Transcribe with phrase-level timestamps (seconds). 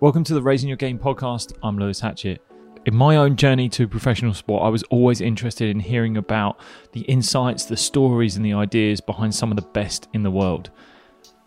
[0.00, 1.54] Welcome to the Raising Your Game podcast.
[1.60, 2.38] I'm Lewis Hatchett.
[2.86, 6.60] In my own journey to professional sport, I was always interested in hearing about
[6.92, 10.70] the insights, the stories, and the ideas behind some of the best in the world.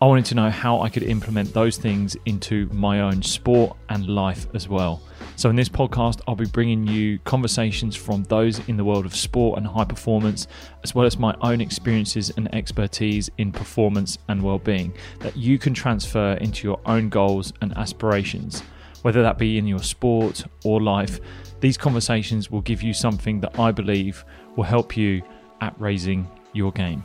[0.02, 4.06] I wanted to know how I could implement those things into my own sport and
[4.06, 5.00] life as well.
[5.36, 9.16] So, in this podcast, I'll be bringing you conversations from those in the world of
[9.16, 10.46] sport and high performance,
[10.84, 15.74] as well as my own experiences and expertise in performance and well-being that you can
[15.74, 18.62] transfer into your own goals and aspirations,
[19.02, 21.18] whether that be in your sport or life.
[21.60, 24.24] These conversations will give you something that I believe
[24.56, 25.22] will help you
[25.60, 27.02] at raising your game.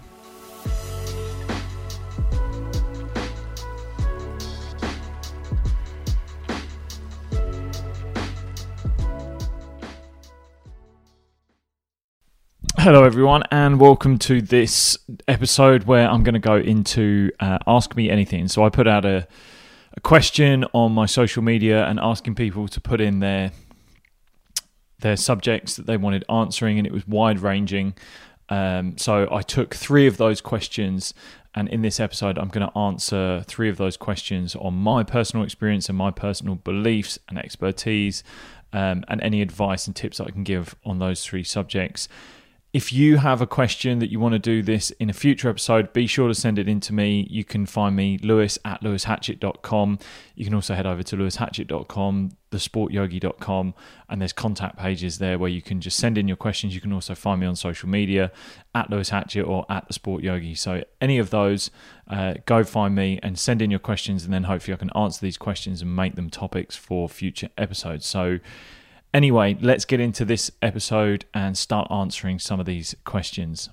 [12.87, 17.97] Hello, everyone, and welcome to this episode where I'm going to go into uh, Ask
[17.97, 18.47] Me Anything.
[18.47, 19.27] So, I put out a,
[19.97, 23.51] a, question on my social media and asking people to put in their
[24.99, 27.93] their subjects that they wanted answering, and it was wide ranging.
[28.47, 31.13] Um, so, I took three of those questions,
[31.53, 35.43] and in this episode, I'm going to answer three of those questions on my personal
[35.43, 38.23] experience and my personal beliefs and expertise,
[38.71, 42.07] um, and any advice and tips I can give on those three subjects.
[42.77, 45.93] If you have a question that you want to do this in a future episode,
[45.93, 47.25] be sure to send it in to me.
[47.27, 49.97] You can find me, lewis at lewishatchett.com.
[50.35, 53.73] You can also head over to lewishatchett.com, thesportyogi.com,
[54.09, 56.75] and there's contact pages there where you can just send in your questions.
[56.75, 58.31] You can also find me on social media
[58.75, 60.53] at Lewis Hatchett or at the.
[60.53, 61.71] So, any of those,
[62.07, 65.19] uh, go find me and send in your questions, and then hopefully I can answer
[65.19, 68.05] these questions and make them topics for future episodes.
[68.05, 68.37] So,
[69.13, 73.69] Anyway, let's get into this episode and start answering some of these questions.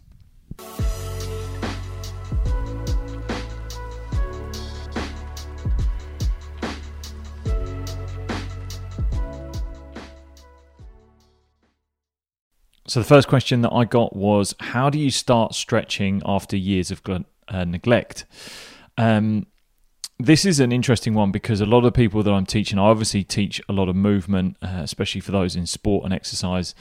[12.87, 16.93] So, the first question that I got was How do you start stretching after years
[16.93, 17.03] of
[17.49, 18.25] uh, neglect?
[18.97, 19.47] Um,
[20.19, 23.25] this is an interesting one because a lot of people that I'm teaching, I obviously
[23.25, 26.75] teach a lot of movement, uh, especially for those in sport and exercise.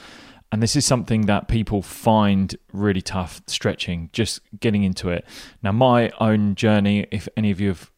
[0.52, 5.26] And this is something that people find really tough stretching, just getting into it.
[5.64, 7.92] Now, my own journey, if any of you have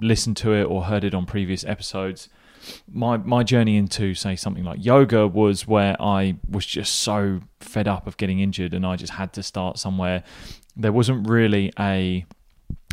[0.00, 2.30] listened to it or heard it on previous episodes,
[2.90, 7.86] my my journey into say something like yoga was where I was just so fed
[7.86, 10.24] up of getting injured and I just had to start somewhere.
[10.76, 12.24] There wasn't really a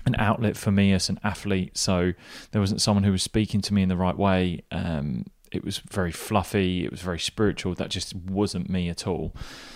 [0.05, 1.77] an outlet for me as an athlete.
[1.77, 2.13] So
[2.51, 4.63] there wasn't someone who was speaking to me in the right way.
[4.71, 6.85] Um, it was very fluffy.
[6.85, 7.75] It was very spiritual.
[7.75, 9.33] That just wasn't me at all.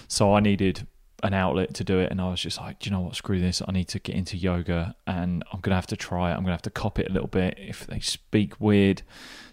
[0.07, 0.87] So I needed
[1.23, 3.15] an outlet to do it, and I was just like, do you know what?
[3.15, 3.61] Screw this.
[3.67, 6.33] I need to get into yoga, and I'm gonna have to try it.
[6.33, 7.55] I'm gonna have to copy it a little bit.
[7.57, 9.01] If they speak weird,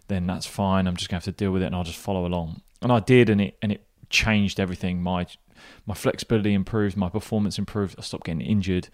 [0.08, 0.86] then that's fine.
[0.86, 2.62] I'm just gonna have to deal with it, and I'll just follow along.
[2.82, 5.02] And I did, and it and it changed everything.
[5.02, 5.26] My
[5.86, 7.96] my flexibility improved, my performance improved.
[7.98, 8.88] I stopped getting injured,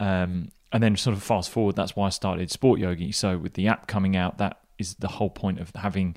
[0.00, 3.12] um, and then sort of fast forward, that's why I started Sport Yogi.
[3.12, 6.16] So with the app coming out, that is the whole point of having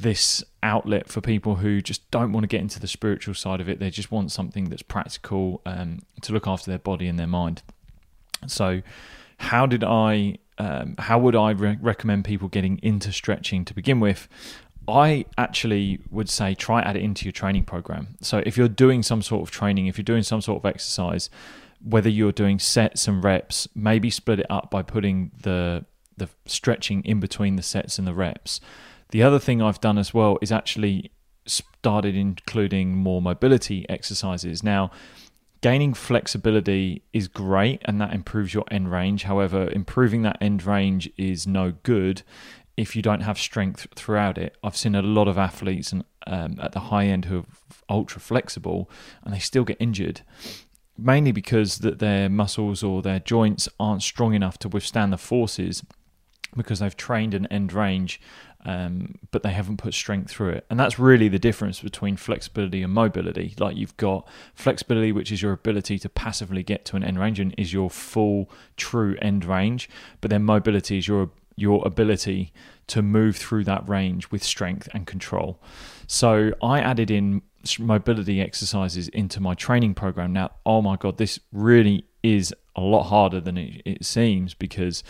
[0.00, 3.68] this outlet for people who just don't want to get into the spiritual side of
[3.68, 3.78] it.
[3.78, 7.62] They just want something that's practical um, to look after their body and their mind.
[8.48, 8.82] So,
[9.38, 10.38] how did I?
[10.58, 14.28] Um, how would I re- recommend people getting into stretching to begin with?
[14.88, 18.16] I actually would say try add it into your training program.
[18.20, 21.30] So if you're doing some sort of training, if you're doing some sort of exercise,
[21.84, 25.84] whether you're doing sets and reps, maybe split it up by putting the
[26.16, 28.60] the stretching in between the sets and the reps.
[29.10, 31.10] The other thing I've done as well is actually
[31.46, 34.62] started including more mobility exercises.
[34.62, 34.92] Now,
[35.60, 39.24] gaining flexibility is great and that improves your end range.
[39.24, 42.22] However, improving that end range is no good
[42.76, 44.56] if you don't have strength throughout it.
[44.62, 47.44] I've seen a lot of athletes and um, at the high end who are
[47.88, 48.90] ultra flexible
[49.24, 50.22] and they still get injured
[50.96, 55.82] mainly because that their muscles or their joints aren't strong enough to withstand the forces
[56.56, 58.20] because they've trained an end range
[58.66, 60.66] um, but they haven't put strength through it.
[60.70, 63.54] And that's really the difference between flexibility and mobility.
[63.58, 67.40] Like you've got flexibility, which is your ability to passively get to an end range
[67.40, 72.52] and is your full true end range, but then mobility is your your ability
[72.88, 75.60] to move through that range with strength and control.
[76.08, 77.42] So I added in
[77.78, 80.32] mobility exercises into my training program.
[80.32, 85.02] Now, oh my God, this really is a lot harder than it, it seems because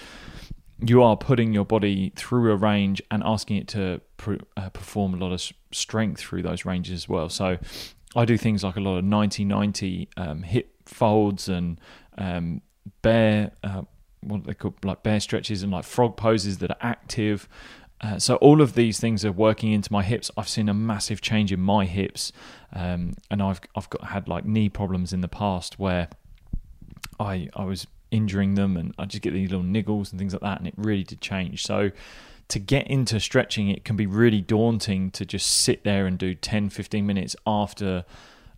[0.80, 4.00] you are putting your body through a range and asking it to
[4.56, 5.42] uh, perform a lot of
[5.72, 7.28] strength through those ranges as well.
[7.28, 7.58] So
[8.16, 11.80] I do things like a lot of 90 90 um, hip folds and
[12.18, 12.60] um,
[13.02, 13.82] bear, uh,
[14.20, 17.48] what they call like bear stretches and like frog poses that are active.
[18.04, 20.30] Uh, so all of these things are working into my hips.
[20.36, 22.32] I've seen a massive change in my hips,
[22.74, 26.08] um, and I've I've got had like knee problems in the past where
[27.18, 30.42] I I was injuring them, and I just get these little niggles and things like
[30.42, 31.64] that, and it really did change.
[31.64, 31.92] So
[32.48, 36.34] to get into stretching, it can be really daunting to just sit there and do
[36.34, 38.04] 10, 15 minutes after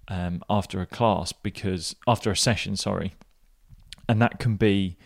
[0.09, 3.15] um, after a class because after a session, sorry,
[4.09, 4.97] and that can be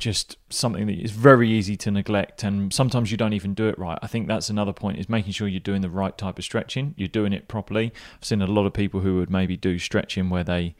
[0.00, 3.78] just something that is very easy to neglect and sometimes you don't even do it
[3.78, 3.98] right.
[4.02, 6.94] I think that's another point is making sure you're doing the right type of stretching
[6.96, 7.92] you're doing it properly.
[8.16, 10.74] I've seen a lot of people who would maybe do stretching where they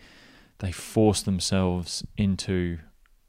[0.58, 2.78] they force themselves into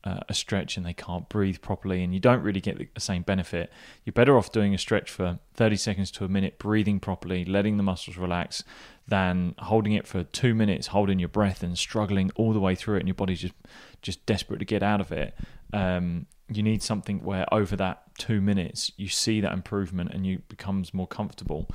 [0.04, 3.22] uh, a stretch and they can't breathe properly and you don't really get the same
[3.22, 3.72] benefit.
[4.04, 7.78] You're better off doing a stretch for 30 seconds to a minute breathing properly letting
[7.78, 8.64] the muscles relax
[9.08, 12.96] than holding it for two minutes holding your breath and struggling all the way through
[12.96, 13.54] it and your body's just
[14.02, 15.36] just desperate to get out of it
[15.74, 20.42] um, you need something where over that two minutes you see that improvement and you
[20.48, 21.70] becomes more comfortable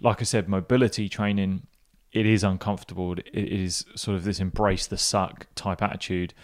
[0.00, 1.66] like i said mobility training
[2.12, 6.34] it is uncomfortable it is sort of this embrace the suck type attitude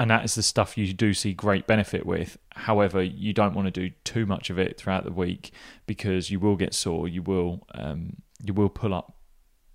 [0.00, 2.38] and that is the stuff you do see great benefit with.
[2.52, 5.52] However, you don't want to do too much of it throughout the week
[5.84, 7.06] because you will get sore.
[7.06, 9.14] You will um, you will pull up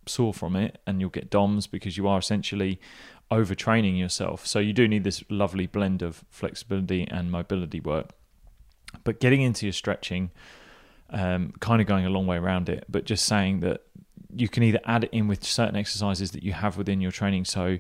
[0.08, 2.80] sore from it, and you'll get DOMS because you are essentially
[3.31, 4.45] overtraining yourself.
[4.45, 8.10] So you do need this lovely blend of flexibility and mobility work.
[9.04, 10.31] But getting into your stretching,
[11.10, 13.81] um, kind of going a long way around it, but just saying that
[14.36, 17.45] you can either add it in with certain exercises that you have within your training.
[17.45, 17.80] So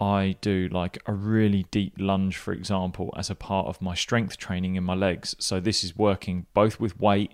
[0.00, 4.36] I do like a really deep lunge, for example, as a part of my strength
[4.36, 5.36] training in my legs.
[5.38, 7.32] So this is working both with weight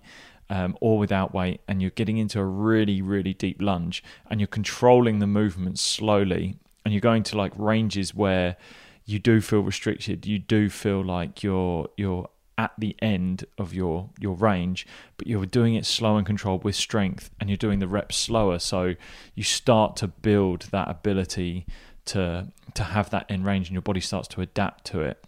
[0.51, 4.47] um, or without weight, and you're getting into a really, really deep lunge, and you're
[4.47, 6.59] controlling the movement slowly,
[6.89, 8.57] and you're going to like ranges where
[9.05, 10.25] you do feel restricted.
[10.25, 14.87] You do feel like you're you're at the end of your your range,
[15.19, 18.59] but you're doing it slow and controlled with strength, and you're doing the reps slower.
[18.59, 18.95] So
[19.35, 21.67] you start to build that ability
[22.07, 25.23] to to have that in range and your body starts to adapt to it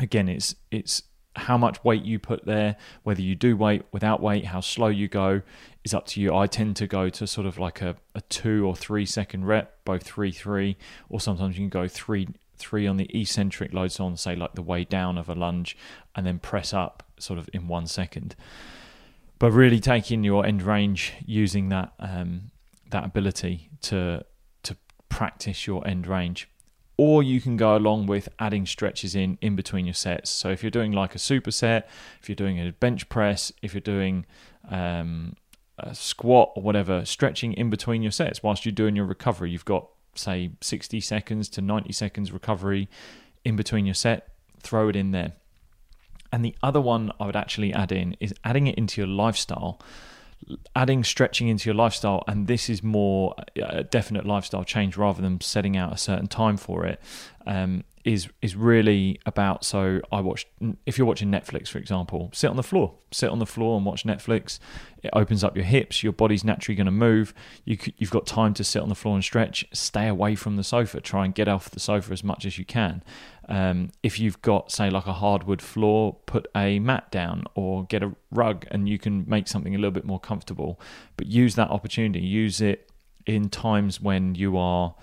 [0.00, 1.02] again it's it's
[1.36, 5.08] how much weight you put there whether you do weight without weight how slow you
[5.08, 5.42] go
[5.84, 8.66] is up to you i tend to go to sort of like a, a two
[8.66, 10.76] or three second rep both three three
[11.08, 14.54] or sometimes you can go three three on the eccentric load so on say like
[14.54, 15.76] the way down of a lunge
[16.14, 18.34] and then press up sort of in one second
[19.38, 22.50] but really taking your end range using that um,
[22.90, 24.24] that ability to
[24.62, 24.76] to
[25.08, 26.48] practice your end range.
[26.98, 30.30] Or you can go along with adding stretches in in between your sets.
[30.30, 31.84] So if you're doing like a superset,
[32.20, 34.24] if you're doing a bench press, if you're doing
[34.70, 35.36] um,
[35.78, 39.50] a squat or whatever, stretching in between your sets whilst you're doing your recovery.
[39.50, 42.88] You've got say 60 seconds to 90 seconds recovery
[43.44, 44.28] in between your set.
[44.60, 45.32] Throw it in there.
[46.32, 49.80] And the other one I would actually add in is adding it into your lifestyle
[50.74, 55.40] adding stretching into your lifestyle, and this is more a definite lifestyle change rather than
[55.40, 57.00] setting out a certain time for it.
[57.46, 60.46] Um, is is really about so I watch
[60.86, 63.84] if you're watching Netflix for example sit on the floor sit on the floor and
[63.84, 64.60] watch Netflix.
[65.02, 67.34] It opens up your hips your body's naturally going to move.
[67.64, 70.62] You you've got time to sit on the floor and stretch stay away from the
[70.62, 73.02] sofa try and get off the sofa as much as you can.
[73.48, 78.04] Um, if you've got say like a hardwood floor put a mat down or get
[78.04, 80.80] a rug and you can make something a little bit more comfortable.
[81.16, 82.88] But use that opportunity use it
[83.26, 84.94] in times when you are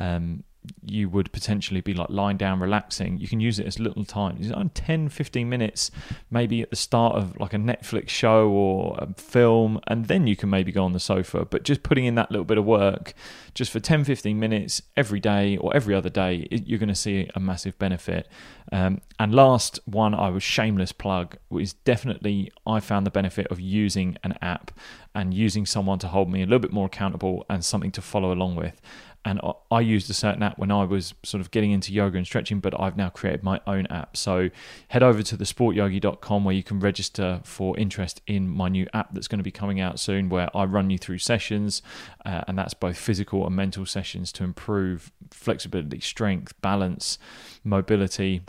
[0.00, 0.42] um,
[0.84, 4.36] you would potentially be like lying down relaxing you can use it as little time.
[4.40, 5.90] It's on 10 15 minutes
[6.30, 10.36] maybe at the start of like a netflix show or a film and then you
[10.36, 11.44] can maybe go on the sofa.
[11.44, 13.14] But just putting in that little bit of work
[13.54, 17.28] just for 10 15 minutes every day or every other day you're going to see
[17.34, 18.28] a massive benefit.
[18.70, 23.58] Um, and last one i was shameless plug is definitely i found the benefit of
[23.58, 24.70] using an app
[25.14, 28.32] and using someone to hold me a little bit more accountable and something to follow
[28.32, 28.80] along with
[29.28, 29.38] and
[29.70, 32.60] I used a certain app when I was sort of getting into yoga and stretching,
[32.60, 34.16] but I've now created my own app.
[34.16, 34.48] So
[34.88, 39.28] head over to thesportyogi.com where you can register for interest in my new app that's
[39.28, 41.82] going to be coming out soon, where I run you through sessions,
[42.24, 47.18] uh, and that's both physical and mental sessions to improve flexibility, strength, balance,
[47.64, 48.42] mobility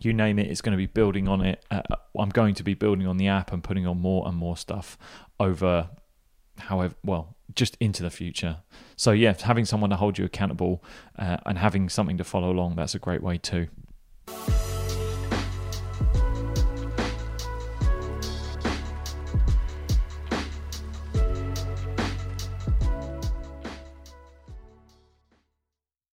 [0.00, 1.64] you name it, it's going to be building on it.
[1.72, 1.82] Uh,
[2.16, 4.96] I'm going to be building on the app and putting on more and more stuff
[5.40, 5.88] over
[6.58, 8.58] however, well, just into the future.
[8.96, 10.82] So yeah, having someone to hold you accountable
[11.18, 13.68] uh, and having something to follow along, that's a great way too.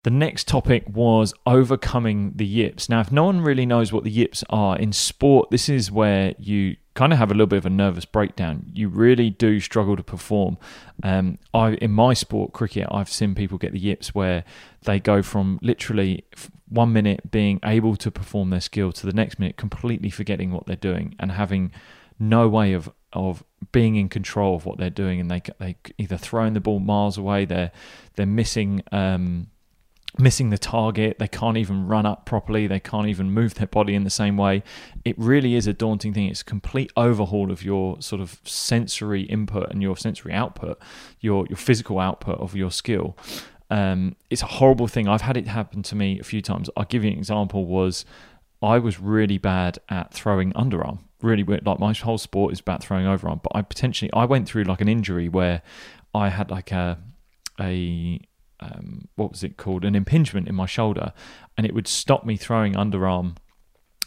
[0.04, 2.90] The next topic was overcoming the yips.
[2.90, 6.34] Now, if no one really knows what the yips are in sport, this is where
[6.40, 8.66] you kind of have a little bit of a nervous breakdown.
[8.74, 10.58] You really do struggle to perform.
[11.04, 14.44] Um, I in my sport, cricket, I've seen people get the yips where
[14.84, 16.26] they go from literally
[16.68, 20.66] one minute being able to perform their skill to the next minute completely forgetting what
[20.66, 21.72] they're doing and having
[22.20, 26.18] no way of of being in control of what they're doing, and they they either
[26.18, 27.72] throwing the ball miles away, they're
[28.16, 28.84] they're missing.
[28.92, 29.48] Um,
[30.18, 31.20] missing the target.
[31.20, 32.68] They can't even run up properly.
[32.68, 34.64] They can't even move their body in the same way.
[35.06, 36.28] It really is a daunting thing.
[36.28, 40.80] It's a complete overhaul of your sort of sensory input and your sensory output,
[41.20, 43.18] your your physical output of your skill.
[43.70, 45.08] Um, it's a horrible thing.
[45.08, 46.70] I've had it happen to me a few times.
[46.76, 47.66] I'll give you an example.
[47.66, 48.06] Was
[48.62, 51.00] I was really bad at throwing underarm.
[51.22, 51.66] Really weird.
[51.66, 54.82] Like my whole sport is about throwing overarm, but I potentially I went through like
[54.82, 55.62] an injury where
[56.14, 57.00] I had like a
[57.60, 58.20] a
[58.62, 61.14] um, what was it called an impingement in my shoulder,
[61.58, 63.38] and it would stop me throwing underarm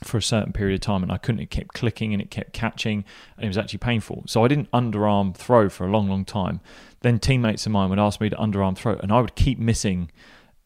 [0.02, 1.40] for a certain period of time, and I couldn't.
[1.40, 3.04] It kept clicking and it kept catching,
[3.37, 4.25] and it was actually painful.
[4.26, 6.61] So I didn't underarm throw for a long, long time.
[7.00, 10.11] Then teammates of mine would ask me to underarm throw, and I would keep missing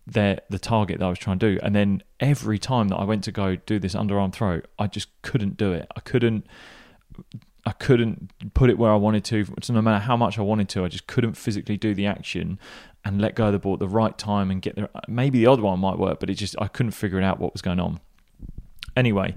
[0.06, 1.60] their the target that I was trying to do.
[1.62, 5.08] And then every time that I went to go do this underarm throw, I just
[5.22, 5.86] couldn't do it.
[5.94, 6.46] I couldn't
[7.66, 9.44] I couldn't put it where I wanted to.
[9.60, 12.58] So no matter how much I wanted to, I just couldn't physically do the action
[13.04, 14.88] and let go of the ball at the right time and get there.
[15.06, 17.52] Maybe the odd one might work, but it just I couldn't figure it out what
[17.52, 18.00] was going on.
[18.96, 19.34] Anyway,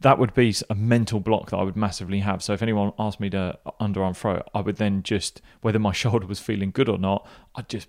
[0.00, 2.42] that would be a mental block that I would massively have.
[2.42, 6.26] So if anyone asked me to underarm throw, I would then just whether my shoulder
[6.26, 7.88] was feeling good or not, I'd just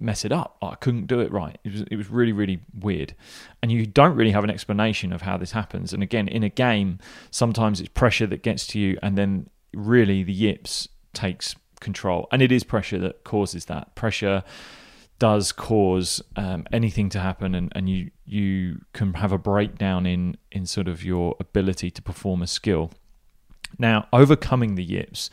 [0.00, 0.56] mess it up.
[0.62, 1.58] I couldn't do it right.
[1.64, 3.14] It was it was really really weird,
[3.62, 5.92] and you don't really have an explanation of how this happens.
[5.92, 6.98] And again, in a game,
[7.30, 12.42] sometimes it's pressure that gets to you, and then really the yips takes control, and
[12.42, 13.94] it is pressure that causes that.
[13.94, 14.42] Pressure
[15.18, 20.36] does cause um, anything to happen, and, and you you can have a breakdown in
[20.52, 22.90] in sort of your ability to perform a skill.
[23.78, 25.30] Now, overcoming the yips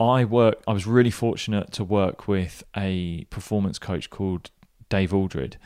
[0.00, 0.62] I work.
[0.66, 4.50] I was really fortunate to work with a performance coach called
[4.88, 5.56] Dave Aldred.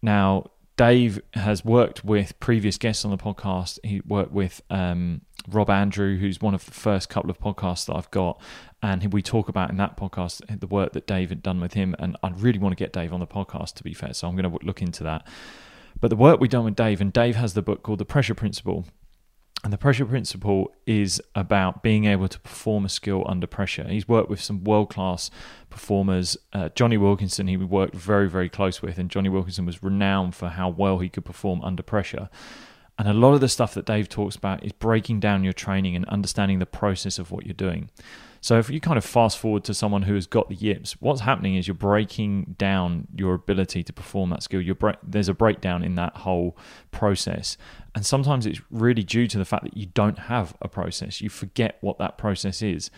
[0.00, 3.80] Now, Dave has worked with previous guests on the podcast.
[3.82, 7.96] He worked with um, Rob Andrew, who's one of the first couple of podcasts that
[7.96, 8.40] I've got,
[8.80, 11.96] and we talk about in that podcast the work that Dave had done with him.
[11.98, 14.14] And I really want to get Dave on the podcast, to be fair.
[14.14, 15.26] So I'm going to look into that.
[16.00, 18.34] But the work we've done with Dave, and Dave has the book called The Pressure
[18.36, 18.86] Principle,
[19.64, 23.88] and the pressure principle is about being able to perform a skill under pressure.
[23.88, 25.30] He's worked with some world class
[25.68, 26.36] performers.
[26.52, 30.50] Uh, Jonny Wilkinson, he worked very, very close with, and Jonny Wilkinson was renowned for
[30.50, 32.28] how well he could perform under pressure.
[32.98, 35.96] And a lot of the stuff that Dave talks about is breaking down your training
[35.96, 37.90] and understanding the process of what you're doing.
[38.40, 41.22] So if you kind of fast forward to someone who has got the yips, what's
[41.22, 44.62] happening is you're breaking down your ability to perform that skill.
[44.74, 46.56] Bre- there's a breakdown in that whole
[46.90, 47.56] process,
[47.94, 51.20] and sometimes it's really due to the fact that you don't have a process.
[51.20, 52.90] You forget what that process is.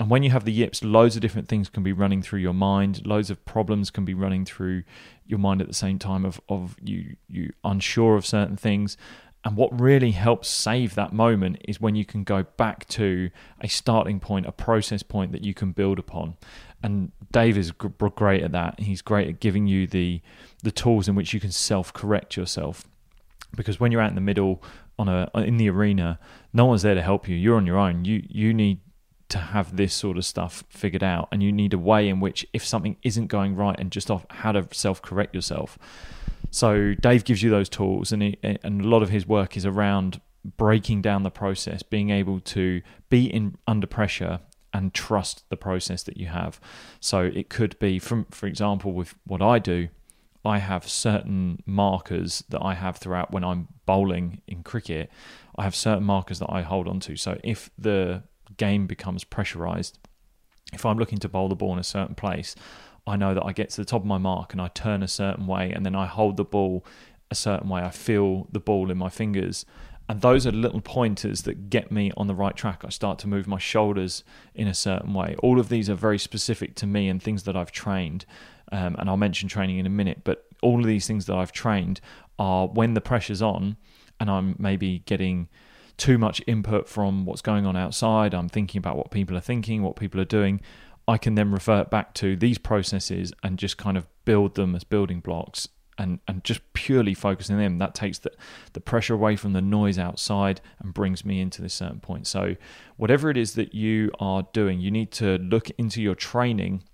[0.00, 2.52] And when you have the yips, loads of different things can be running through your
[2.54, 3.04] mind.
[3.04, 4.84] Loads of problems can be running through
[5.26, 8.96] your mind at the same time of, of you you unsure of certain things.
[9.44, 13.30] And what really helps save that moment is when you can go back to
[13.60, 16.36] a starting point, a process point that you can build upon.
[16.82, 18.80] And Dave is great at that.
[18.80, 20.20] He's great at giving you the
[20.62, 22.84] the tools in which you can self correct yourself.
[23.56, 24.62] Because when you're out in the middle
[24.98, 26.18] on a in the arena,
[26.52, 27.36] no one's there to help you.
[27.36, 28.04] You're on your own.
[28.04, 28.80] You you need
[29.28, 32.46] to have this sort of stuff figured out, and you need a way in which
[32.52, 35.78] if something isn't going right, and just off how to self correct yourself.
[36.50, 39.66] So Dave gives you those tools, and he, and a lot of his work is
[39.66, 40.20] around
[40.56, 42.80] breaking down the process, being able to
[43.10, 44.40] be in under pressure
[44.72, 46.60] and trust the process that you have.
[47.00, 49.88] So it could be, from for example, with what I do,
[50.44, 55.10] I have certain markers that I have throughout when I'm bowling in cricket.
[55.56, 57.16] I have certain markers that I hold on to.
[57.16, 58.22] So if the
[58.58, 59.98] game becomes pressurized,
[60.72, 62.54] if I'm looking to bowl the ball in a certain place,
[63.06, 65.08] I know that I get to the top of my mark and I turn a
[65.08, 66.84] certain way and then I hold the ball
[67.30, 67.80] a certain way.
[67.80, 69.64] I feel the ball in my fingers.
[70.10, 72.82] And those are little pointers that get me on the right track.
[72.84, 74.24] I start to move my shoulders
[74.54, 75.36] in a certain way.
[75.42, 78.24] All of these are very specific to me and things that I've trained.
[78.72, 80.22] Um, and I'll mention training in a minute.
[80.24, 82.00] But all of these things that I've trained
[82.38, 83.76] are when the pressure's on
[84.20, 85.48] and I'm maybe getting
[85.98, 88.32] too much input from what's going on outside.
[88.32, 90.60] I'm thinking about what people are thinking, what people are doing.
[91.06, 94.84] I can then revert back to these processes and just kind of build them as
[94.84, 97.78] building blocks and, and just purely focusing on them.
[97.78, 98.30] That takes the,
[98.72, 102.26] the pressure away from the noise outside and brings me into this certain point.
[102.26, 102.56] So,
[102.96, 106.84] whatever it is that you are doing, you need to look into your training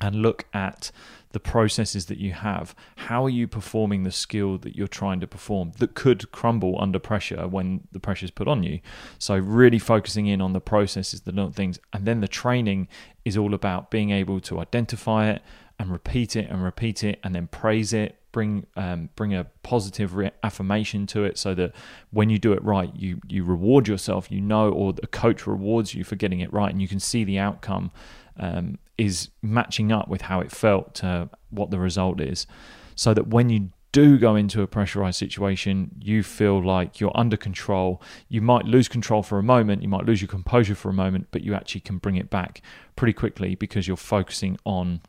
[0.00, 0.90] and look at
[1.32, 2.74] the processes that you have.
[2.96, 6.98] How are you performing the skill that you're trying to perform that could crumble under
[6.98, 8.80] pressure when the pressure is put on you?
[9.18, 12.88] So, really focusing in on the processes, the little things, and then the training
[13.24, 15.42] is all about being able to identify it
[15.78, 18.19] and repeat it and repeat it and then praise it.
[18.32, 21.72] Bring um, bring a positive re- affirmation to it, so that
[22.10, 24.30] when you do it right, you you reward yourself.
[24.30, 27.24] You know, or the coach rewards you for getting it right, and you can see
[27.24, 27.90] the outcome
[28.38, 32.46] um, is matching up with how it felt to what the result is.
[32.94, 37.36] So that when you do go into a pressurized situation, you feel like you're under
[37.36, 38.00] control.
[38.28, 41.28] You might lose control for a moment, you might lose your composure for a moment,
[41.30, 42.62] but you actually can bring it back
[42.94, 45.00] pretty quickly because you're focusing on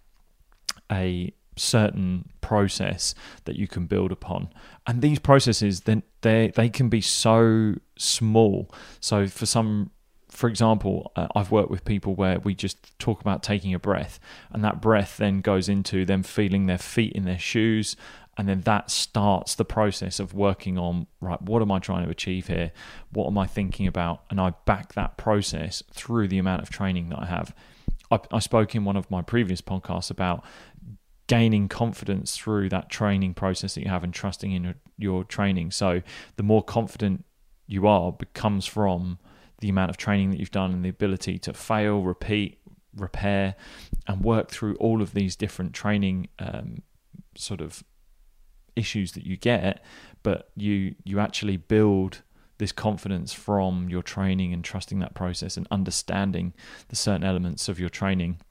[0.92, 3.14] a certain process
[3.46, 4.50] that you can build upon.
[4.88, 8.74] And these processes then they they can be so small.
[9.00, 9.92] So for some
[10.30, 14.18] for example, uh, I've worked with people where we just talk about taking a breath,
[14.52, 17.98] and that breath then goes into them feeling their feet in their shoes,
[18.38, 22.10] and then that starts the process of working on right, what am I trying to
[22.10, 22.72] achieve here?
[23.12, 24.24] What am I thinking about?
[24.30, 27.54] And I back that process through the amount of training that I have.
[28.10, 30.44] I, I spoke in one of my previous podcasts about
[31.32, 35.72] gaining confidence through that training process that you have and trusting in your, your training.
[35.72, 36.02] So
[36.36, 37.24] the more confident
[37.68, 39.18] you are becomes from
[39.62, 42.60] the amount of training that you've done and the ability to fail, repeat,
[42.98, 43.56] repair,
[44.08, 46.82] and work through all of these different training um,
[47.38, 47.82] sort of
[48.76, 49.86] issues that you get,
[50.24, 52.24] but you you actually build
[52.58, 56.54] this confidence from your training and trusting that process and understanding
[56.90, 58.42] the certain elements of your training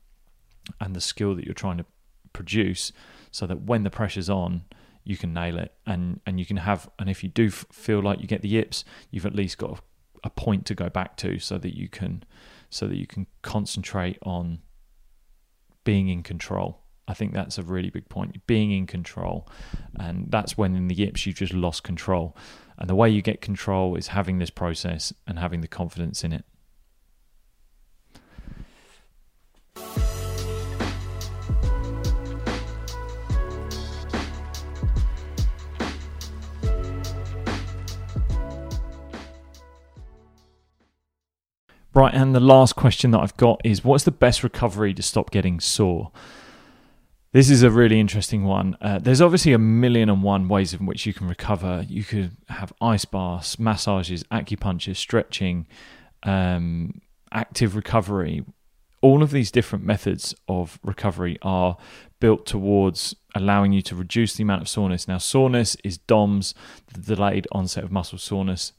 [0.81, 1.85] and the skill that you're trying to
[2.33, 2.93] produce
[3.31, 4.65] so that when the pressure's on
[5.05, 8.21] you can nail it and and you can have and if you do feel like
[8.21, 9.81] you get the yips you've at least got
[10.23, 12.23] a point to go back to so that you can
[12.69, 14.61] so that you can concentrate on
[15.85, 16.83] being in control.
[17.09, 18.47] I think that's a really big point.
[18.47, 19.49] Being in control.
[19.99, 22.37] And that's when in the yips you've just lost control.
[22.79, 26.33] And the way you get control is having this process and having the confidence in
[26.33, 26.45] it.
[41.93, 45.33] Right, and the last question that I've got is what's the best recovery to stop
[45.33, 46.13] getting sore?
[47.33, 48.77] This is a really interesting one.
[48.81, 51.85] Uh, there's obviously a million and one ways in which you can recover.
[51.89, 55.67] You could have ice baths, massages, acupuncture, stretching,
[56.23, 57.01] um,
[57.33, 58.45] active recovery.
[59.01, 61.77] All of these different methods of recovery are
[62.21, 65.09] built towards allowing you to reduce the amount of soreness.
[65.09, 66.55] Now, soreness is DOMS,
[66.93, 68.73] the delayed onset of muscle soreness,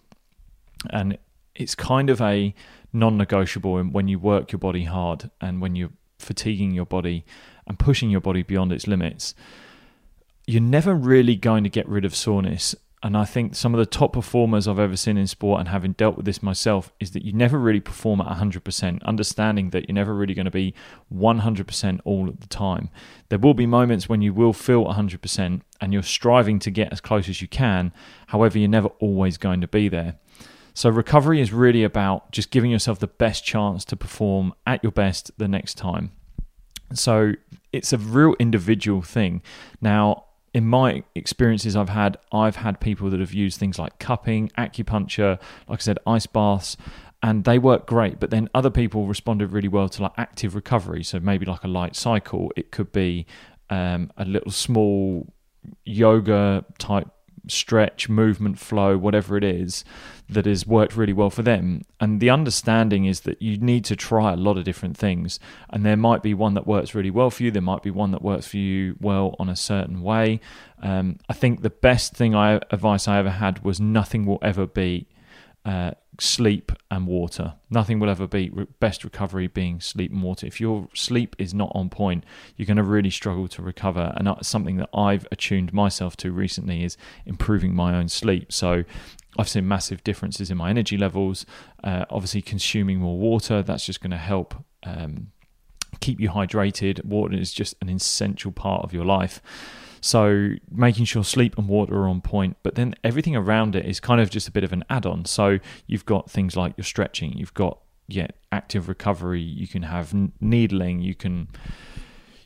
[0.90, 1.18] and
[1.56, 2.54] it's kind of a
[2.94, 7.26] non-negotiable when you work your body hard and when you're fatiguing your body
[7.68, 9.34] and pushing your body beyond its limits
[10.46, 13.88] you're never really going to get rid of soreness and I think some of the
[13.88, 17.26] top performers I've ever seen in sport, and having dealt with this myself, is that
[17.26, 20.76] you never really perform at 100%, understanding that you're never really going to be
[21.12, 22.90] 100% all of the time.
[23.30, 27.02] There will be moments when you will feel 100% and you're striving to get as
[27.02, 27.92] close as you can.
[28.28, 30.18] However, you're never always going to be there.
[30.74, 34.92] So, recovery is really about just giving yourself the best chance to perform at your
[34.92, 36.12] best the next time.
[36.94, 37.34] So,
[37.74, 39.42] it's a real individual thing.
[39.82, 44.50] Now, in my experiences I've had, I've had people that have used things like cupping,
[44.58, 46.76] acupuncture, like I said, ice baths,
[47.24, 48.20] and they work great.
[48.20, 51.04] But then other people responded really well to like active recovery.
[51.04, 52.52] So maybe like a light cycle.
[52.56, 53.26] It could be
[53.70, 55.32] um, a little small
[55.86, 57.08] yoga type
[57.48, 59.84] stretch, movement, flow, whatever it is
[60.30, 61.84] that has worked really well for them.
[62.00, 65.40] And the understanding is that you need to try a lot of different things.
[65.70, 68.12] And there might be one that works really well for you, there might be one
[68.12, 70.40] that works for you well on a certain way.
[70.82, 74.66] Um, I think the best thing I advice I ever had was nothing will ever
[74.66, 75.08] beat
[75.66, 77.54] uh, sleep and water.
[77.70, 80.48] Nothing will ever beat best recovery being sleep and water.
[80.48, 82.24] If your sleep is not on point,
[82.56, 84.14] you're going to really struggle to recover.
[84.16, 88.52] And that's something that I've attuned myself to recently is improving my own sleep.
[88.52, 88.84] So
[89.38, 91.46] I've seen massive differences in my energy levels.
[91.84, 94.56] Uh, obviously, consuming more water that's just going to help.
[94.84, 95.32] Um,
[96.00, 97.04] keep you hydrated.
[97.06, 99.42] Water is just an essential part of your life.
[100.02, 104.00] So making sure sleep and water are on point, but then everything around it is
[104.00, 105.26] kind of just a bit of an add-on.
[105.26, 110.14] So you've got things like your stretching, you've got yeah active recovery, you can have
[110.42, 111.48] needling, you can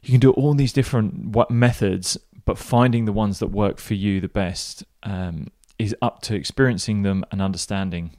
[0.03, 4.21] you can do all these different methods, but finding the ones that work for you
[4.21, 5.47] the best um,
[5.79, 8.11] is up to experiencing them and understanding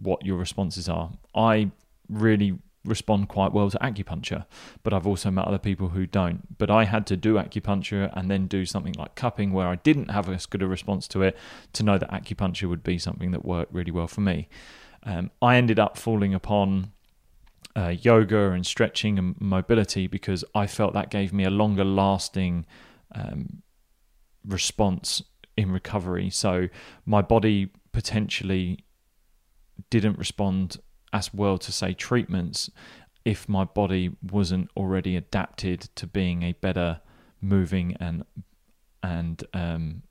[0.00, 1.12] what your responses are.
[1.34, 1.70] I
[2.08, 4.46] really respond quite well to acupuncture,
[4.82, 6.58] but I've also met other people who don't.
[6.58, 10.10] But I had to do acupuncture and then do something like cupping where I didn't
[10.10, 11.36] have as good a response to it
[11.74, 14.48] to know that acupuncture would be something that worked really well for me.
[15.02, 16.92] Um, I ended up falling upon
[17.76, 22.66] uh, yoga and stretching and mobility because I felt that gave me a longer lasting
[23.14, 23.62] um,
[24.44, 25.22] response
[25.56, 26.30] in recovery.
[26.30, 26.68] So
[27.04, 28.84] my body potentially
[29.90, 30.78] didn't respond
[31.12, 32.70] as well to say treatments
[33.24, 37.00] if my body wasn't already adapted to being a better
[37.40, 38.24] moving and
[39.02, 40.02] and um,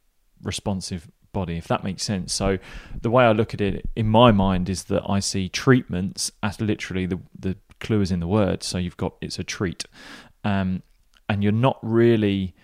[0.44, 2.34] responsive body if that makes sense.
[2.34, 2.58] So
[3.02, 6.60] the way i look at it in my mind is that i see treatments as
[6.60, 8.64] literally the the clue is in the word.
[8.64, 9.86] So you've got it's a treat.
[10.44, 10.84] Um,
[11.30, 12.56] and you're not really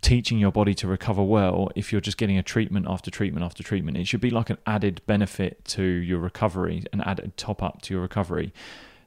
[0.00, 3.62] teaching your body to recover well if you're just getting a treatment after treatment after
[3.62, 3.96] treatment.
[3.96, 7.94] It should be like an added benefit to your recovery, an added top up to
[7.94, 8.52] your recovery.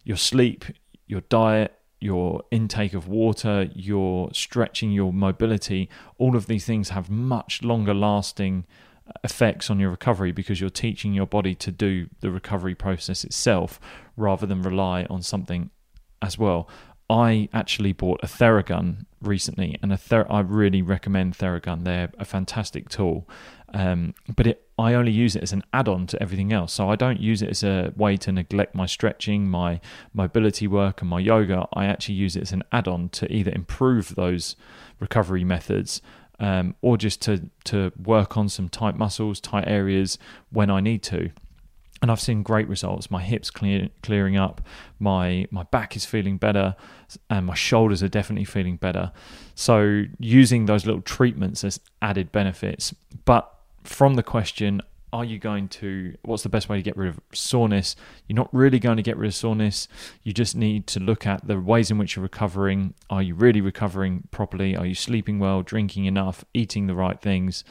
[0.03, 0.65] Your sleep,
[1.07, 7.09] your diet, your intake of water, your stretching, your mobility, all of these things have
[7.09, 8.65] much longer lasting
[9.07, 13.23] uh, effects on your recovery because you're teaching your body to do the recovery process
[13.23, 13.79] itself
[14.17, 15.69] rather than rely on something
[16.21, 16.67] as well.
[17.13, 21.83] I actually bought a Theragun recently, and a I really recommend Theragun.
[21.83, 23.29] They're a fantastic tool,
[23.71, 26.73] um, but it, I only use it as an add-on to everything else.
[26.73, 29.79] So I don't use it as a way to neglect my stretching, my
[30.11, 31.67] mobility work, and my yoga.
[31.73, 34.55] I actually use it as an add-on to either improve those
[34.99, 36.01] recovery methods.
[36.39, 40.17] Um, or just to to work on some tight muscles, tight areas
[40.49, 41.29] when I need to
[42.03, 43.09] and I've seen great results.
[43.09, 44.59] My hips clear, clearing up,
[44.99, 46.75] my my back is feeling better,
[47.29, 49.13] and my shoulders are definitely feeling better.
[49.55, 52.93] So using those little treatments as added benefits.
[53.23, 53.49] But
[53.85, 54.81] from the question,
[55.13, 57.95] are you going to what's the best way to get rid of soreness?
[58.27, 59.87] You're not really going to get rid of soreness.
[60.23, 62.95] You just need to look at the ways in which you're recovering.
[63.11, 64.75] Are you really recovering properly?
[64.75, 67.63] Are you sleeping well drinking enough eating the right things?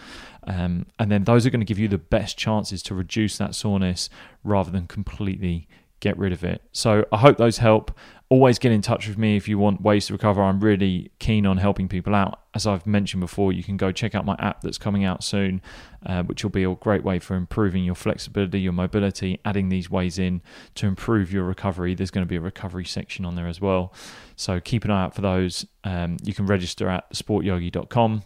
[0.47, 3.57] Um, and then those are going to give you the best chances to reduce that
[3.57, 4.09] soreness
[4.45, 5.67] rather than completely
[6.03, 7.99] get rid of it so i hope those help
[8.33, 10.43] always get in touch with me if you want ways to recover.
[10.43, 12.41] I'm really keen on helping people out.
[12.55, 15.61] As I've mentioned before, you can go check out my app that's coming out soon,
[16.07, 19.91] uh, which will be a great way for improving your flexibility, your mobility, adding these
[19.91, 20.41] ways in
[20.77, 21.95] to improve your recovery.
[21.95, 23.93] There's going to be a recovery section on there as well.
[24.35, 25.67] So keep an eye out for those.
[25.85, 28.23] Um, you can register at sportyogi.com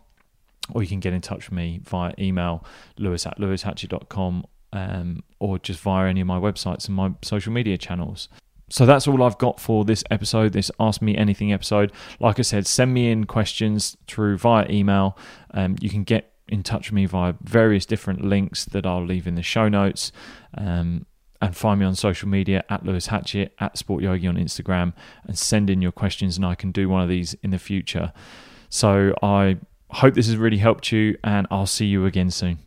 [0.73, 2.65] or you can get in touch with me via email,
[2.97, 4.45] lewis at lewishatchett.com
[4.77, 8.29] um, or just via any of my websites and my social media channels
[8.69, 11.93] so that's all I've got for this episode, this Ask Me Anything episode.
[12.19, 15.17] Like I said, send me in questions through via email.
[15.53, 19.27] Um, you can get in touch with me via various different links that I'll leave
[19.27, 20.11] in the show notes.
[20.57, 21.07] Um,
[21.43, 24.95] and find me on social media at Lewis Hatchett, at Sport Yogi on Instagram,
[25.27, 28.13] and send in your questions, and I can do one of these in the future.
[28.71, 29.59] So I
[29.91, 32.66] hope this has really helped you, and I'll see you again soon.